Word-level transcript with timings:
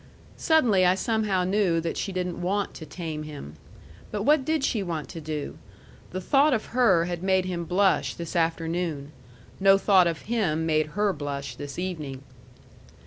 Suddenly 0.37 0.83
I 0.83 0.95
somehow 0.95 1.43
knew 1.43 1.79
that 1.79 1.95
she 1.95 2.11
didn't 2.11 2.41
want 2.41 2.73
to 2.73 2.87
tame 2.87 3.21
him. 3.21 3.53
But 4.09 4.23
what 4.23 4.43
did 4.43 4.63
she 4.63 4.81
want 4.81 5.09
to 5.09 5.21
do? 5.21 5.59
The 6.09 6.19
thought 6.19 6.55
of 6.55 6.65
her 6.73 7.05
had 7.05 7.21
made 7.21 7.45
him 7.45 7.65
blush 7.65 8.15
this 8.15 8.35
afternoon. 8.35 9.11
No 9.59 9.77
thought 9.77 10.07
of 10.07 10.23
him 10.23 10.65
made 10.65 10.93
her 10.97 11.13
blush 11.13 11.55
this 11.55 11.77
evening. 11.77 12.23